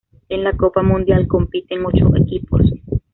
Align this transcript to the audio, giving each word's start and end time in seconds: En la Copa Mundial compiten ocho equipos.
En 0.29 0.43
la 0.43 0.57
Copa 0.57 0.81
Mundial 0.81 1.27
compiten 1.27 1.85
ocho 1.85 2.15
equipos. 2.17 2.65